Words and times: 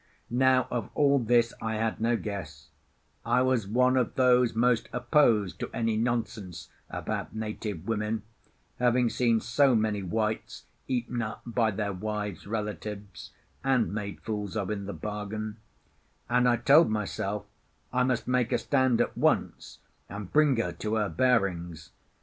Now, 0.33 0.67
of 0.71 0.89
all 0.95 1.19
this 1.19 1.53
I 1.61 1.75
had 1.75 2.01
no 2.01 2.17
guess; 2.17 2.69
I 3.23 3.43
was 3.43 3.67
one 3.67 3.95
of 3.97 4.15
those 4.15 4.55
most 4.55 4.89
opposed 4.91 5.59
to 5.59 5.69
any 5.75 5.95
nonsense 5.95 6.69
about 6.89 7.35
native 7.35 7.85
women, 7.85 8.23
having 8.79 9.11
seen 9.11 9.39
so 9.39 9.75
many 9.75 10.01
whites 10.01 10.65
eaten 10.87 11.21
up 11.21 11.43
by 11.45 11.69
their 11.69 11.93
wives' 11.93 12.47
relatives, 12.47 13.29
and 13.63 13.93
made 13.93 14.19
fools 14.21 14.57
of 14.57 14.71
in 14.71 14.87
the 14.87 14.93
bargain; 14.93 15.57
and 16.27 16.49
I 16.49 16.55
told 16.57 16.89
myself 16.89 17.45
I 17.93 18.01
must 18.01 18.27
make 18.27 18.51
a 18.51 18.57
stand 18.57 19.01
at 19.01 19.15
once, 19.15 19.77
and 20.09 20.33
bring 20.33 20.55
her 20.57 20.71
to 20.71 20.95
her 20.95 21.09
bearings. 21.09 21.91